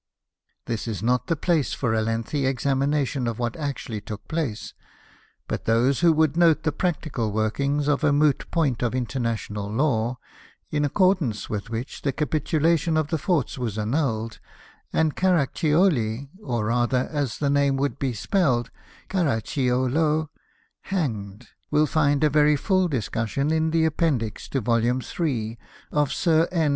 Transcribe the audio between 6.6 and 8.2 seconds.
the practical working of a